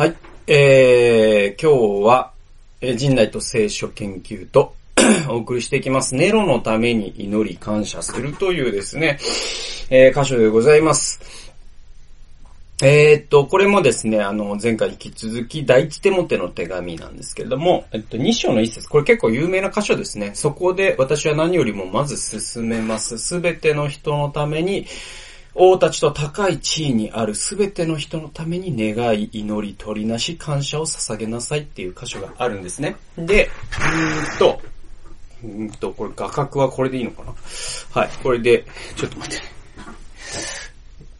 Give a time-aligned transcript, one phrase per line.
[0.00, 0.16] はい。
[0.46, 2.32] えー、今日は、
[2.80, 4.74] えー人内と聖書研究と
[5.28, 6.14] お送りしていきます。
[6.14, 9.18] ネロのために祈り感謝するというですね、
[9.90, 11.52] えー、箇所でございます。
[12.82, 20.30] えーっと、これもですね、あの、前回引き続き、第一手モテの手紙なんですけれども、えっと、2章の一節、これ結構有名な箇所ですね。
[20.32, 23.18] そこで私は何よりもまず進めます。
[23.18, 24.86] すべての人のために、
[25.54, 32.96] 王たちと高い地位にあるすべての人のために願い、祈り、取りなし、感謝を捧げなさいっていう箇所があるんですね。
[33.16, 34.60] で、うーんと、
[35.42, 37.34] うんと、これ画角はこれでいいのかな？
[37.90, 39.46] はい、これで、ちょっと待って。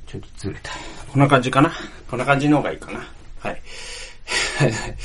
[0.06, 0.70] ちょっとずれた。
[1.10, 1.72] こんな感じかな？
[2.08, 2.98] こんな感じの方がいいかな？
[3.38, 3.62] はい。
[4.58, 4.96] はい、はい。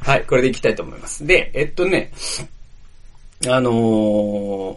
[0.00, 1.26] はい、これでいきたいと思います。
[1.26, 2.12] で、えっとね、
[3.48, 3.70] あの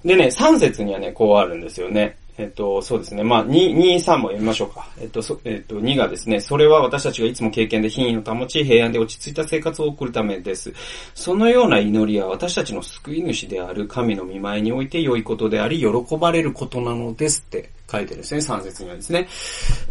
[0.04, 2.18] ー、でね、3節にはね、こうあるんですよね。
[2.38, 3.24] えっと、そうですね。
[3.24, 4.90] まあ、2、2、3も読みましょうか。
[5.00, 10.74] えっと、そ、えっと、2がですね、それは私たちがいつも経験で品位を保ち、平安で落ち着いた生活を送るためです。
[11.14, 19.28] そのような祈りは私たちの救い主である神の見舞いにおいて良いことであり、喜ばれることなのですって書いてるんですね、3節にはですね。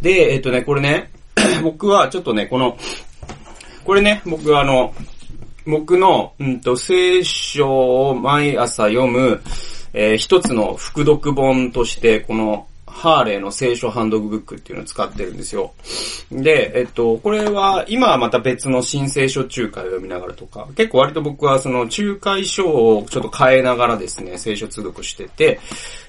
[0.03, 1.11] で、えっとね、これね、
[1.63, 2.77] 僕はちょっとね、この、
[3.85, 4.95] これね、僕はあの、
[5.67, 9.41] 僕の、うんと、聖書を毎朝読む、
[9.97, 15.75] えー一つの副読本として、この、ハーレーの聖書ハンドブックっていうのを使ってるんですよ。
[16.31, 25.59] で、えっと、これは、今はまた別の新聖書仲介を読みながらとか、結構割と僕はその仲介書をちょっと変えながらですね、聖書通読してて、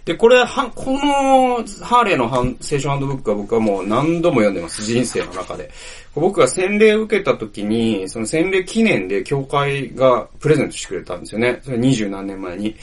[0.05, 5.71] で、これは、この、ハーレーの聖書ハンドブックは僕はもう何度も読んでます、人生の中で。
[6.13, 11.59] 僕が洗礼を受けた時に、その洗礼記念で教会がプレゼントしてくれたんですよね。
[11.63, 12.75] それ二十何年前に。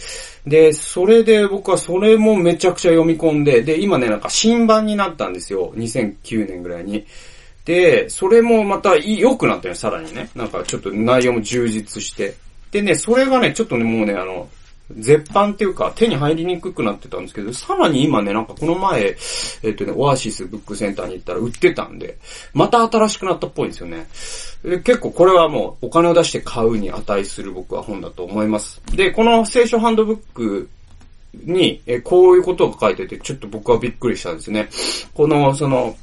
[0.46, 5.70] で、それで僕はそれもめちゃくちゃ読み込んで、で、今今ね、なんか新版になったんですよ。
[5.76, 7.04] 2009年ぐらいに。
[7.66, 10.30] で、それもまた良くなったよ、さらにね。
[10.34, 12.34] なんかちょっと内容も充実して。
[12.70, 14.48] でね、それがね、ちょっとね、もうね、あの、
[14.98, 19.14] 絶版っていうか手に入りにくくなってたんですけど、さらに今ね、なんかこの前、
[19.62, 22.16] えっとね、オアシスブックセンターに行ったら売ってたんで、
[22.54, 24.06] また新しくなったっぽいんですよね。
[24.64, 28.80] で結構これはもうお金を出して買うに値する僕は本だと思います。
[28.94, 30.70] で、この聖書ハンドブック
[31.34, 34.68] に、えこういうことが書いてて、ちょっと僕はびっくりしたんですね。
[35.14, 35.96] この、その、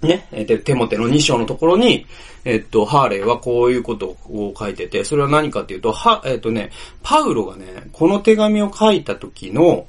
[0.00, 2.06] ね、えで、テモテの2章のところに、
[2.44, 6.70] えっと、ハーレーはこういうことを書いてて、それは何かっていうと、は、えっとね、
[7.02, 9.86] パウロがね、この手紙を書いた時の、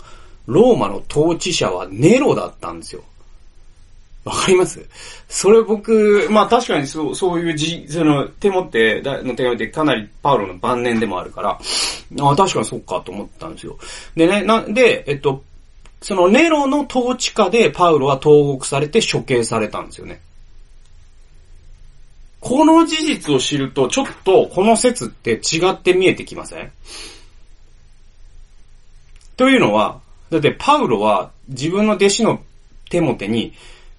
[0.48, 3.04] ローマの統治者はネロだったんですよ。
[4.26, 4.84] わかります？
[5.30, 13.78] それ僕、まあ確かにそう、そういうじ、その、手持っての手紙ってかなりパウロの晩年でもあるから、ああ確かにそうかと思ったんですよ。
[14.16, 15.44] でね、なんで、えっと、
[16.02, 20.20] そのネロの統治下でパウロは投獄されて処刑されたんですよね。
[22.40, 26.72] この事実を知ると、ちょっとこの説って違って見えてきません？
[29.38, 30.00] というのは、
[30.32, 32.42] だってパウロは自分の弟子の
[32.90, 33.54] テモテに、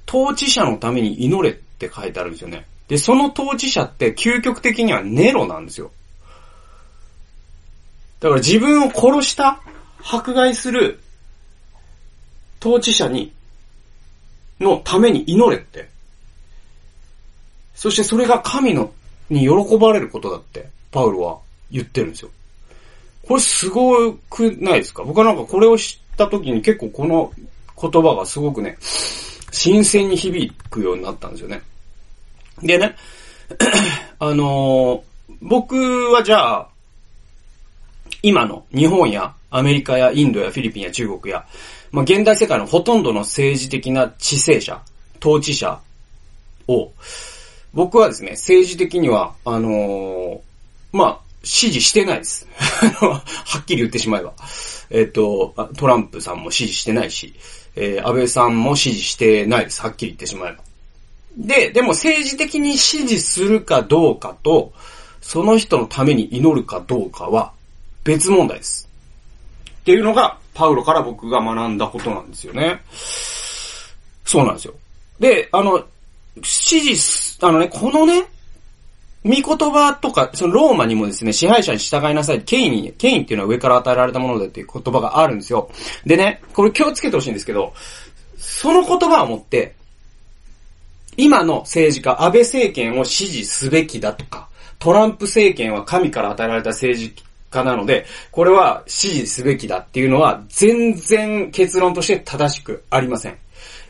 [0.09, 2.67] 統治者のために祈れって書いてあるんですよね。
[2.89, 5.91] で、その統治者って究極的にはネロなんですよ。
[8.21, 9.61] だから自分を殺した、
[10.03, 11.01] 迫害する
[12.61, 13.33] 統治者に、
[14.61, 15.89] のために祈れって。
[17.75, 18.93] そしてそれが神の、
[19.29, 21.39] に喜ばれることだって、パウロは
[21.71, 22.31] 言ってるんですよ。
[23.27, 25.03] これすごくないですか？
[25.03, 27.33] 僕はなんかこれを知った時に結構この
[27.79, 28.79] 言葉がすごくね、
[29.57, 31.63] 新鮮に響くようになったんですよね。
[32.63, 32.95] でね、
[34.21, 35.77] あのー僕
[36.13, 36.69] はじゃあ、
[38.23, 41.45] 今の日本やアメリカやインドやフィリピンや中国や、
[41.91, 44.81] まあ、現代世界のほとんどの政治的な知性者、
[45.21, 45.81] 統治者
[46.69, 46.93] を、
[47.73, 50.41] 僕はですね、政治的には、あのー
[50.93, 52.47] まあ、支持してないです。
[52.59, 53.23] は
[53.59, 54.35] っきり言ってしまえば。
[54.91, 57.35] えっ、と、トランプさんも支持してないし、
[57.77, 59.83] えー安倍さんも支持してないです。
[59.83, 60.59] はっきり言ってしまえば。
[61.37, 64.73] で、でも政治的に支持するかどうかと、
[65.21, 67.53] その人のために祈るかどうかは
[68.03, 68.89] 別問題です。
[69.81, 72.81] っていうのが、パウロから僕が学んだことなんですよね。
[74.25, 74.75] そうなんですよ。
[75.21, 75.85] で、あの、
[76.43, 78.25] 支持す、あのね、このね、
[79.27, 82.43] 御言葉とか、そのローマにもですね、支配者に従いなさい。
[82.43, 85.69] 権威に、権威っていうのは上から与えられたものだっていう言葉があるんですよ。
[86.05, 87.75] でね、これ気をつけてほしいんですけど、
[88.39, 89.75] その言葉をもって、
[91.17, 97.15] 今の政治家、安倍政権を支持すべきだとか、トランプ政権は神から与えられた政治
[97.51, 103.39] 家なので、これは支持すべきだっていうのは全然結論として正しくありません。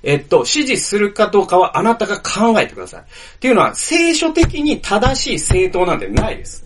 [0.06, 3.00] えっと、支持するかどうかはあなたが考えてください。
[3.00, 3.04] っ
[3.40, 6.64] ていうのは、聖書的に正しい政党なんてないです。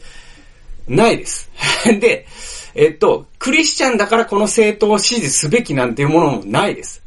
[0.87, 1.51] ないです。
[1.99, 2.27] で、
[2.75, 7.03] えっと、クリスチャンだからこの政党を支持すべきなんていうものもないです。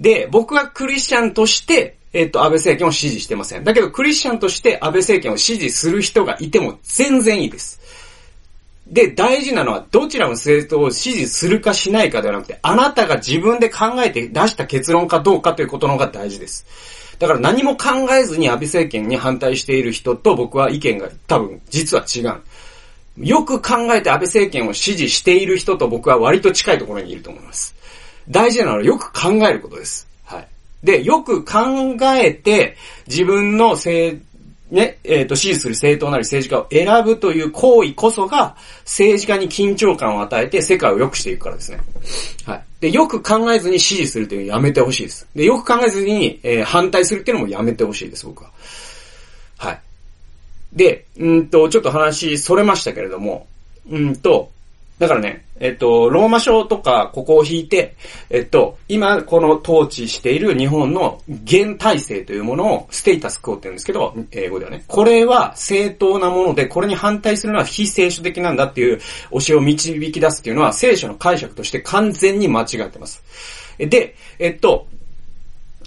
[0.00, 3.62] で、僕はクリスチャンとして、えっと、安倍政権を支持してません。
[3.62, 7.80] だけど、クリスチャンとして安倍政権を支持する人がいても全然いいです。
[8.86, 16.64] で、大事なのは、どちらの政党を支持するかしないかではなくて、あなたが自分で考えて出した結論かどうかということの方が大事です。
[17.18, 22.42] だから何も考えずに安倍政権に反対している人と僕は意見が多分実は違う。
[23.16, 27.74] よく考えて安倍政権を支持している人と僕は割と近いところにいると思います。
[28.28, 30.06] 大事なのはよく考えることです。
[30.24, 30.48] はい。
[30.84, 34.22] で、よく考えて自分の政
[34.70, 41.78] ね、えっ、ー、と、支持する政党なり政治家を選ぶという行為こそが、政治家に緊張感を与えて世界を良くしていくからですね。
[42.44, 42.64] はい。
[42.80, 45.28] で、よく考えずに支持するというのをやめてほしいです。
[45.36, 48.50] で、よく考えずに、えー、反対するっていうのもやめてほしいです、僕は。
[49.56, 49.80] はい。
[50.72, 53.46] で、うんと、ちょっと話、それましたけれども、
[53.88, 54.50] うんと、
[54.98, 57.94] だからね、えっと、ローマ書とか、ここを引いて、
[58.28, 64.84] えっと、今、この統治している日本の現体制というものを、ステータスクオって言うんですけど、英語ではね。
[64.86, 68.98] これは正当なもので、これに反対するのは非聖書的なんだっていう
[69.30, 73.22] 教えを導き出すっていうのは、聖書の解釈として完全に間違ってます。
[73.78, 74.86] で、えっと、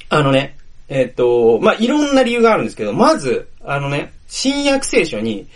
[0.10, 0.58] あのね、
[0.88, 5.48] えっと、まあ、いろんな理由があるんですけど、まず、あのね、新約聖書に、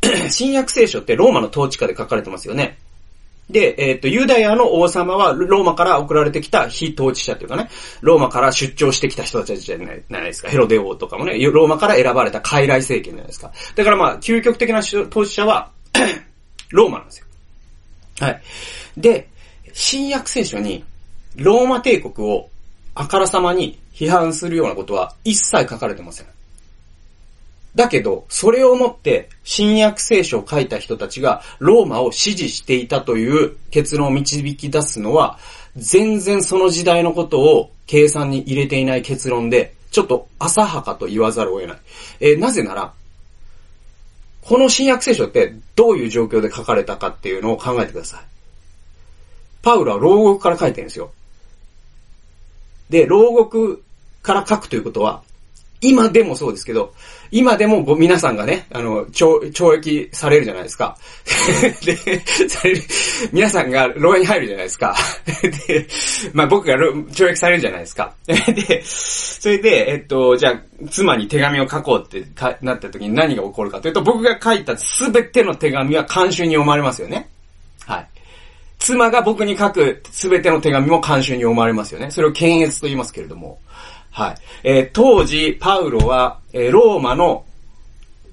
[0.30, 2.78] 新約聖書ってローマの統治下で書かれてますよね。
[3.48, 7.68] で、えっ、ー、と、ユダヤの王様はローマから送られてきた非統治者というかね、
[8.00, 10.48] ローマから出張してきた人たちじゃないですか。
[10.48, 13.52] ヘロデ王とかもね、ローマから選ばれた傀儡政権じゃないですか。
[13.76, 15.70] だからまあ、究極的な統治者は
[16.70, 17.26] ローマなんですよ。
[18.20, 18.42] はい。
[18.96, 19.28] で、
[19.72, 20.84] 新約聖書に、
[21.36, 22.48] ローマ帝国を
[22.94, 26.26] あからさまに批判するようなことは一切書かれてません。
[27.76, 35.38] だけど、それをもって、新約聖書を書いた人たちが、ローマを支持していたという結論を導き出すのは、
[35.76, 41.78] 全然その時代のことを計算に入れていない結論で、ちょっと浅はかと言わざるを得ない。
[42.20, 42.94] えー、なぜなら、
[44.40, 48.20] この新約聖書ってどういう状況で書かれたかっていうのを考えてください。
[49.60, 51.10] パウロは牢獄から書いてるんですよ。
[52.88, 53.82] で、牢獄
[54.22, 55.22] から書くということは、
[55.86, 56.92] 今でもそうですけど、
[57.30, 60.96] 今でも皆さんがね、あの、懲、懲役されるじゃないですか。
[61.86, 61.96] で、
[62.48, 62.82] される、
[63.32, 64.96] 皆さんが牢屋に入るじゃないですか。
[65.68, 65.86] で、
[66.32, 68.14] まあ僕が懲役されるじゃないですか。
[68.26, 70.60] で、それで、えっと、じゃあ、
[70.90, 77.28] 妻に手紙を書こうってかなった時に何が起こるかというと、僕が書いたすべての手紙は監修に読まれますよね。
[77.86, 78.06] はい。
[78.80, 82.10] 妻が僕に書くすべての手紙も監修に読まれますよね。
[82.10, 83.60] それを検閲と言いますけれども。
[84.16, 84.34] はい。
[84.64, 87.44] えー、当時、パウロは、えー、ローマの、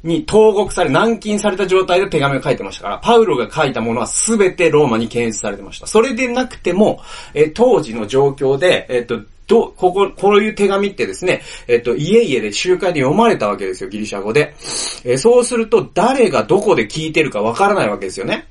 [0.01, 5.87] に投獄され、軟禁された状態で手紙を書いてましたから、パウロが書いたものはすべてローマに検閲されてました。
[5.87, 7.01] それでなくても、
[7.33, 14.55] えー、当時の状況で、えっ、と、ど、ここ、こういう手紙ってですね、えっと、家々で集会で読まれたわけですよ、ギリシャ語で。
[15.03, 18.47] え、そうすると、誰がどこで聞いてるかわからないわけですよね。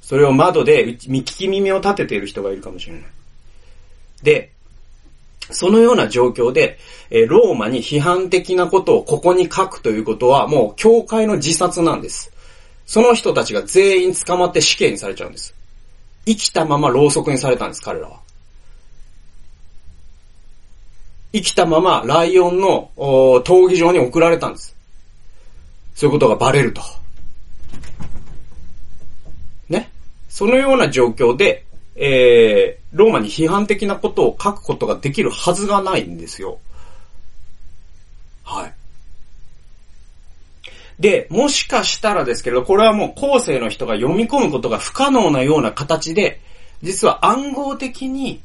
[0.00, 3.02] それを窓で、聞き耳を立てている人がいるかもしれない。
[4.22, 4.50] で、
[5.50, 6.78] そのような状況で、
[7.10, 12.30] えローマに批判的なことをここに書くということは、もう教会の自殺なんです。
[12.86, 15.54] その人たちが全員捕まって死刑にされちゃうんです。
[16.26, 18.20] 生きたままろうそくにされたんです、彼らは。
[21.32, 24.74] 生きたままライオンの闘技場に送られたんです。
[25.94, 26.80] そういうことがバレると。
[29.68, 29.90] ね？
[30.28, 31.66] そのような状況で、
[32.00, 36.58] えー、ローマに批判的なことを書くことができるはずがないんですよ。
[38.44, 38.74] はい。
[41.00, 46.40] で、もしかしたらですけど、これはもう後世の人が読み込むことが不可能なような形で、
[46.82, 48.40] 実は暗号的に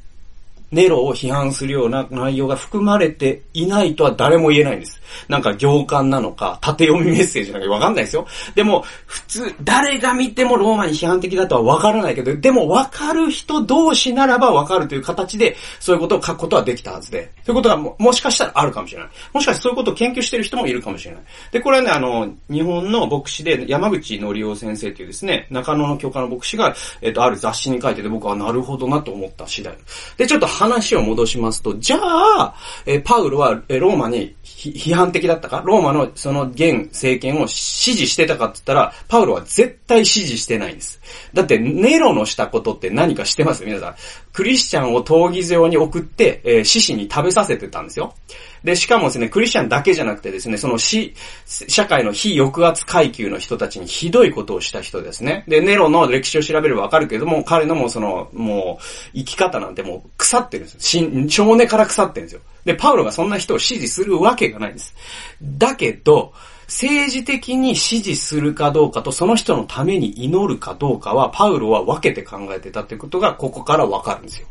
[0.74, 5.00] ネロを批判するような内容が含まれていないとは誰も言えないんです。
[5.28, 8.26] なんか行間なのか、縦読みメッセージなんかわかんないですよ。
[8.56, 17.32] でも、普通、誰が見てもローマに批判的だとはわからないけど、でもわかる人同士ならばわかるという形で、そういうことを書くことはできたはずで。
[17.46, 19.10] そういうことがももしかしたらあるかもしれない。
[19.34, 21.24] もしかしてそういうことを研究してる人もいるかもしれない。
[21.52, 29.76] で、これはね、あの、日本の牧師で山口のりお先生というですね、中野の教科の牧師が、えっと、ある雑誌に書いてて僕はなるほどなと思った次第。
[30.18, 32.56] で、ちょっと話を戻しますと、じゃあ、
[32.86, 35.62] えパウロは、えローマに批判的だったか？
[35.66, 41.02] ローマのその現政権を支持してたかって言ったら、パウロは絶対支持してないんです。
[41.34, 43.66] だって、ネロのしたことって何かしてます？
[43.66, 43.96] 皆さん。
[44.34, 48.16] クリスチャンを闘技場に送って、えー、獅子に食べさせてたんですよ。
[48.64, 51.14] で、しかもですね、クリスチャンだけじゃなくてですね、その死、
[51.46, 55.44] 社会の非抑圧階級の人たちにひどいことをした人ですね。
[55.48, 61.30] で、ネロの歴史を調べればわかるけども、彼のもその、もう、生き方なんてもう腐ってるんですよ。
[61.30, 62.42] 少年から腐ってるんですよ。
[62.66, 64.96] で、パウロがそんな人を支持するわけがないんです。
[65.44, 66.34] だけど、
[66.68, 74.48] 政治的に支持するかどうかとその人のために祈るかどうかは、パウロは分けて考えてたってことが、ここからわかるんですよ。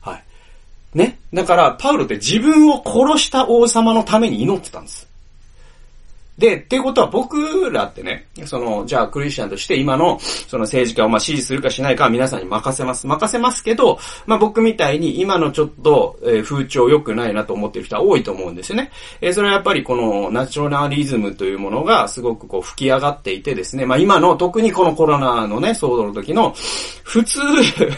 [0.00, 0.24] はい。
[0.94, 1.18] ね。
[1.32, 5.08] だから、パウロって自分を殺した王様のために祈ってたんです。
[6.38, 13.06] で、っていうことは僕らってね、その、じゃあクリスチャンとして今の、その政治家をまあ支持するかしないかは皆さんに任せます。
[13.06, 18.90] 任せますけど、まあ僕みたいに今のちょっと、えー、風潮良くないなと思ってる人は多いと思うんですよね。
[19.22, 26.54] えー、それはやっぱりこのナチョナリズムというものがすごくこう吹き上がっていてですね、まあ今の特にこのコロナのね、騒動の時の、
[27.06, 27.40] 普通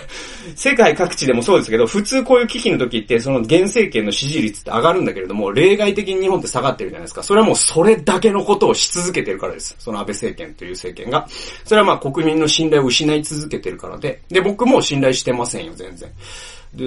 [0.55, 7.23] 世界各地でもそうですけど、普通こういう危機の時って、その現政権の支持率って上がるんだけれども、例外的に日本って下がってるじゃないですか。
[7.23, 9.75] それはもうそれだけのことをし続けてるからです。
[9.79, 11.27] その安倍政権という政権が。
[11.65, 16.11] それはまあ国民の信頼を失い続けてるからで、で、僕も信頼してませんよ、全然。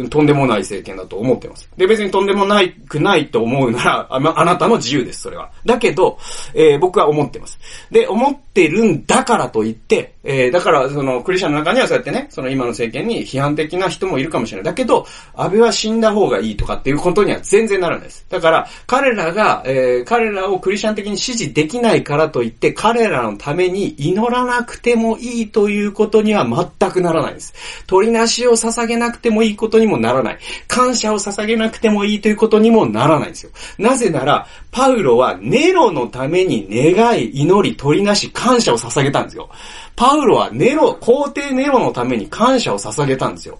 [0.09, 1.69] とんでもない政権だと思ってます。
[1.75, 5.51] で、別にとんでもないくないと思うなら、ああなたの自由です、それは。
[5.65, 6.17] だけど、
[6.53, 7.59] えー、僕は思ってます。
[7.89, 14.65] で、思ってるんだからといって、えー、だから、その、クリスチャンの中にはそうやってね、その今の政権に批判的な人もいるかもしれない。
[14.65, 18.25] だけど、安倍は死んだ方がいいとかっていうことには全然ならないです。
[18.29, 27.53] だから、彼らが、えー、彼らをクリスチャン的に支持できないからといって、彼らのために祈らなくてもいいということには全くならないです。
[27.87, 30.39] 取りなしを捧げなくてもいいことことにもならない。
[30.67, 33.51] 感謝を捧げなくてもいいということにもならないんですよ。
[33.77, 39.49] なぜなら、パウロはネロのために願い、祈り、取りなし、感謝を捧げたんですよ。
[39.95, 43.59] パウロはネロ、皇帝ネロのために感謝を捧げたんですよ。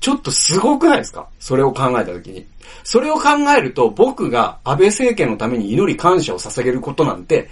[0.00, 1.28] ちょっとすごくないですか？
[1.38, 2.44] それを考えたときに。
[2.82, 7.48] それを考えると、僕が安倍政権のために祈り感謝を捧げることなんて、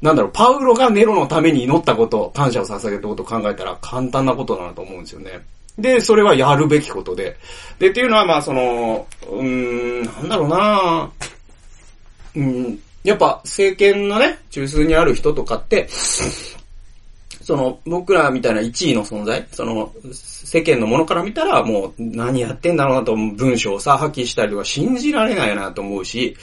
[0.00, 5.40] なんだろう、パウロがネロのために祈ったこと、感謝を捧げたことを考えたら簡単なことだなと思うんですよね。
[5.78, 7.36] で、それはやるべきことで。
[7.78, 11.10] で、っていうのは、まあ、その、うーん、なんだろうな
[12.36, 26.36] うん、やっぱ政権のね、中枢にある人とかって、その、僕らみたいな1位の存在、その、世間のものから見たらもう何やってんだろうなと文章をさ、破棄したりとか信じられないなと思うし、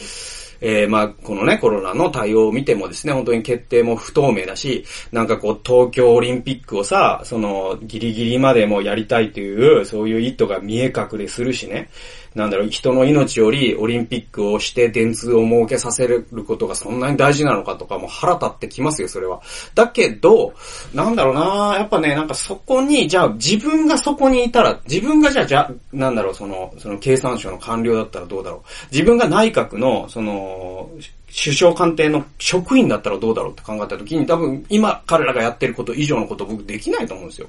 [0.61, 11.89] えー、まあ、このね、コロナの対応を見てもですね、本当に決定も不透明だし、なんかこう、東京オリンピックをさ、その、ギリギリまでもやりたいという、そういう意図が見え隠れするしね。
[12.37, 19.41] なんだろう、人の命よりオリンピックをして電通を設けさせることがそんなに大事なのかとかも腹立ってきますよ、それは。
[19.73, 20.53] だけど、
[20.93, 28.61] なんだろうなやっぱね、なんかそこに、じゃあ自分がそこにいたら、自分がじゃあ、じゃあ、なんだろう、その、その経産省の官僚だったらどうだろう。
[28.91, 30.91] 自分が内閣の、その、
[31.35, 37.47] 首相官邸の職員だったらどうだろうって考えたときに多分今彼らがやってること以上のこと僕できないと思うんですよ。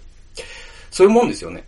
[0.90, 1.64] そういうもんですよね。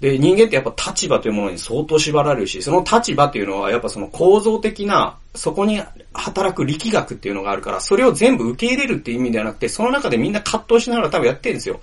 [0.00, 5.80] で、人間ってやっぱ立場というものに相当縛られるし、その立場っていうのはやっぱその構造的な、そこに
[6.12, 11.80] 働く力学っていうのがあるから、それを全部受け入れるっていう意味ではなくて、その中でみんな葛藤しながら多分やってるんですよ。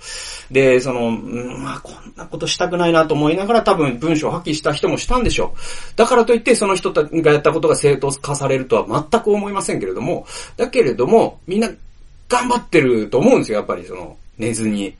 [0.50, 5.58] で、その、うん、まあこんなことしたくないなと思いながら多分文章を破棄した人もしたんでしょう。
[5.96, 11.68] だからといってその人がやったことが正当化されるとは全く思いませんけれども、だけれども、みんな
[12.28, 14.94] 頑張ってると思うんですよ、やっぱりその、寝ずに。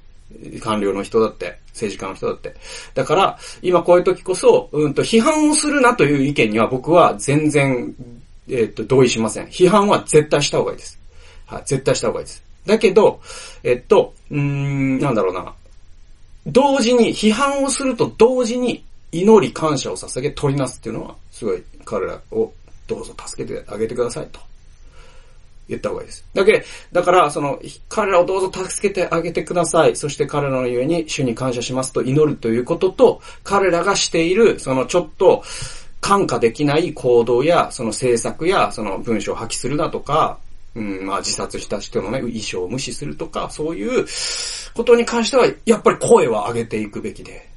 [0.61, 2.54] 官僚の人だって、政治家の人だって。
[2.95, 7.95] だから、今こういう時こそ、うんと、批判をするなという意見には僕は全然、
[8.49, 9.47] えっ、と、同意しません。
[9.47, 10.99] 批判は絶対した方がいいです。
[11.47, 12.42] はい、絶対した方がいいです。
[12.66, 13.21] だけど、
[13.62, 15.52] えっと、うん、なんだろうな。
[16.47, 22.52] 同時に、批判をすると同時に、祈り感謝を捧げ取りなすっていうのは、すごい彼らを
[22.87, 24.40] どうぞ助けてあげてくださいと。
[25.68, 26.25] 言った方がいいです。
[26.35, 29.96] だけ、だから、その、彼らをどうぞ助けてあげてください。
[29.96, 35.42] そして彼らのゆえに主に感謝しますと祈るということと、彼らがしている、そのちょっと、
[36.00, 40.38] 感化できない行動や、その政策や、その文章を破棄するなとか、
[40.76, 44.06] うん、まあ自殺した人のね、衣装を無視するとか、そういう
[44.75, 47.56] ことに関しては、やっぱり声は上げていくべきで。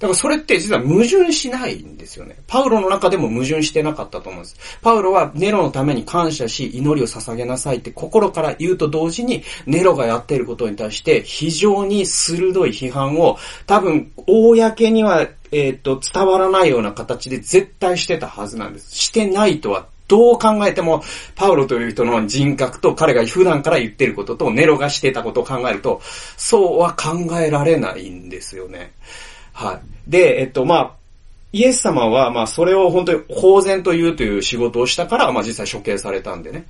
[0.00, 2.36] だからそれって実は矛盾しないんですよね。
[2.46, 4.56] パウロの中でも矛盾してなかったと思うんです。
[4.80, 18.96] パウロはネロのために感謝し、祈りを捧げなさいって心から言うと同時に、ネロがやっていることに対して非常に鋭い批判を、多分、公には、えっ、ー、と、伝わらないような形で絶対してたはずなんです。
[18.96, 21.02] してないとはどう考えても、
[21.36, 26.00] パウロという人の人格と彼が普段から言ってることとネロがしてたことを考えると、
[26.36, 28.92] そうは考えられないんですよね。
[29.60, 30.10] はい。
[30.10, 30.92] で、えっと、まあ、
[31.52, 36.64] イエス様は、まあ、それを本当に公然と言うという仕事をしたから、まあ、実際処刑されたんでね。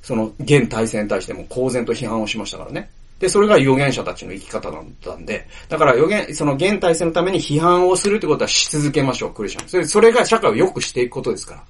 [0.00, 2.88] その、現体制に対しても公然と批判をしましたからね。
[3.18, 9.68] で、それが預言者たちの生き方だったんで、だから預言、その現体制のために批判をするってことはし続けましょう、クリスチャン。
[9.68, 11.64] それそれが社会を良くしていくことですから。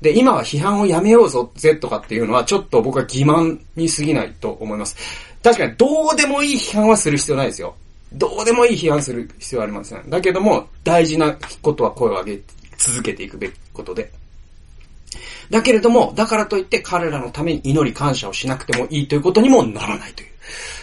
[0.00, 4.96] で、今は批判をやめようぞ、ぜとかっていうのは、ちょっと僕は欺瞞に過ぎないと思います。
[5.42, 7.74] 確かに、どうでもいい批判はする必要ないですよ。
[8.12, 10.08] どうでもいい批判する必要はありません。
[10.08, 12.40] だけども、大事なことは声を上げ
[12.78, 14.10] 続けていくべきことで。
[15.50, 20.28] だけれども、だからといって彼らのために祈り感謝をしなくてもいいということにもならないという。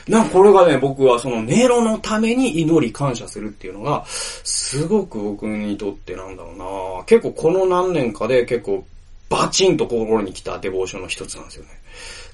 [0.07, 6.57] なこれがね、僕はそのネロのために祈り感謝するっていうのが、すごく僕にとってなんだろう
[6.99, 8.85] な結構この何年かで結構
[9.29, 11.69] バチンと心に来たデボーションの一つなんですよね。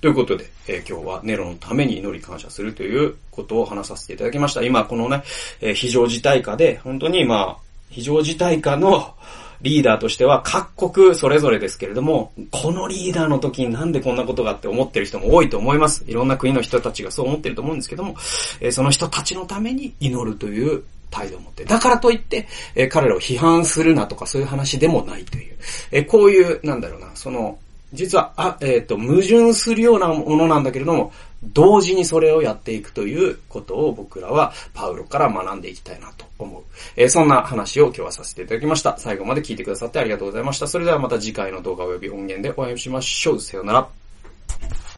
[0.02, 4.64] ということで、えー、今日はネロのために祈り感謝するということを話させていただきました。
[4.64, 5.24] 今このね、
[5.62, 7.58] えー、非常事態下で、本当にまあ、
[7.90, 9.14] 非常事態下の
[9.62, 16.04] リーダーとしては各国それぞれですけれども、このリーダーの時になんでこんなことがって思ってる人も多いと思います。
[16.08, 18.16] いろんな国の人たちがそう思ってると思うんですけども、
[18.60, 21.66] えー、その人たちのために祈るという態度を持って。
[21.66, 25.58] だからといって、えー、彼らを批判するなとかそういう話でもないという。
[25.92, 27.60] えー、こういう、なんだろうな、その、
[27.94, 31.12] 実は、あ、えっ、ー、と、矛盾するようなものなんだけれども、
[31.44, 36.64] 同時にそれをやっていくということを僕らはパウロから学んでいきたいなと思う。
[36.96, 38.98] えー、そんな話を今日はさせていただきました。
[38.98, 40.68] 最後まで聞いてくださってありがとうございました。
[40.68, 43.40] それではまた次回の動画及び音源でお会いしましょう。
[43.42, 43.90] さようなら。